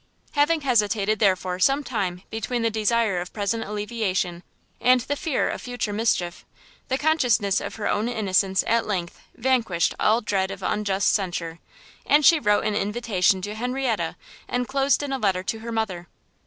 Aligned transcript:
Having 0.31 0.61
hesitated, 0.61 1.19
therefore, 1.19 1.59
some 1.59 1.83
time 1.83 2.23
between 2.31 2.63
the 2.63 2.71
desire 2.71 3.21
of 3.21 3.31
present 3.33 3.63
alleviation, 3.65 4.41
and 4.79 5.01
the 5.01 5.15
fear 5.15 5.47
of 5.47 5.61
future 5.61 5.93
mischief, 5.93 6.43
the 6.87 6.97
consciousness 6.97 7.61
of 7.61 7.75
her 7.75 7.87
own 7.87 8.09
innocence 8.09 8.63
at 8.65 8.87
length 8.87 9.21
vanquished 9.35 9.93
all 9.99 10.19
dread 10.19 10.49
of 10.49 10.63
unjust 10.63 11.13
censure, 11.13 11.59
and 12.03 12.25
she 12.25 12.39
wrote 12.39 12.65
an 12.65 12.73
invitation 12.73 13.43
to 13.43 13.53
Henrietta 13.53 14.15
enclosed 14.49 15.03
in 15.03 15.13
a 15.13 15.19
letter 15.19 15.43
to 15.43 15.59
her 15.59 15.71
mother. 15.71 16.07